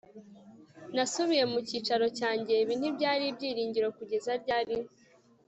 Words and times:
nasubiye 0.95 1.43
mu 1.51 1.59
cyicaro 1.67 2.05
cyanjye. 2.17 2.53
ibi 2.63 2.73
ntibyari 2.79 3.25
byiringiro; 3.35 3.87
kugeza 3.97 4.31
ryari 4.41 4.75